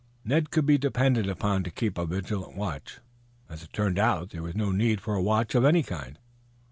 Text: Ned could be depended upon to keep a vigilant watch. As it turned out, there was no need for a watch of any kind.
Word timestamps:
Ned 0.25 0.49
could 0.49 0.65
be 0.65 0.79
depended 0.79 1.29
upon 1.29 1.61
to 1.63 1.69
keep 1.69 1.95
a 1.95 2.07
vigilant 2.07 2.55
watch. 2.57 2.97
As 3.47 3.61
it 3.61 3.71
turned 3.71 3.99
out, 3.99 4.31
there 4.31 4.41
was 4.41 4.55
no 4.55 4.71
need 4.71 4.99
for 4.99 5.13
a 5.13 5.21
watch 5.21 5.53
of 5.53 5.63
any 5.63 5.83
kind. 5.83 6.17